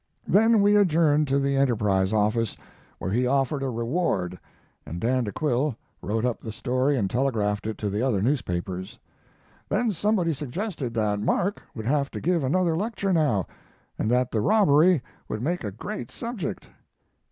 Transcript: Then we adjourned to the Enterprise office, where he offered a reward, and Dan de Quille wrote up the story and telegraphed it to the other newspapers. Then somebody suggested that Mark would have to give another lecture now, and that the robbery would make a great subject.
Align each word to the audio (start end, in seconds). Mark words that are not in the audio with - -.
Then 0.27 0.63
we 0.63 0.75
adjourned 0.75 1.27
to 1.27 1.37
the 1.37 1.55
Enterprise 1.55 2.11
office, 2.11 2.57
where 2.97 3.11
he 3.11 3.27
offered 3.27 3.61
a 3.61 3.69
reward, 3.69 4.39
and 4.83 4.99
Dan 4.99 5.25
de 5.25 5.31
Quille 5.31 5.75
wrote 6.01 6.25
up 6.25 6.41
the 6.41 6.51
story 6.51 6.97
and 6.97 7.07
telegraphed 7.07 7.67
it 7.67 7.77
to 7.77 7.87
the 7.87 8.01
other 8.01 8.19
newspapers. 8.19 8.97
Then 9.69 9.91
somebody 9.91 10.33
suggested 10.33 10.95
that 10.95 11.19
Mark 11.19 11.61
would 11.75 11.85
have 11.85 12.09
to 12.09 12.19
give 12.19 12.43
another 12.43 12.75
lecture 12.75 13.13
now, 13.13 13.45
and 13.99 14.09
that 14.09 14.31
the 14.31 14.41
robbery 14.41 15.03
would 15.29 15.43
make 15.43 15.63
a 15.63 15.69
great 15.69 16.09
subject. 16.09 16.65